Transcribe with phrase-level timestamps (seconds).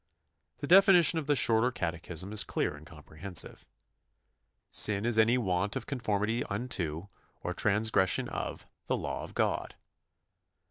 [0.61, 3.67] The definition of the Shorter Catechism is clear and comprehensive.
[4.71, 7.03] "Sin is any want of conformity unto,
[7.43, 9.75] or transgression of, the law of God."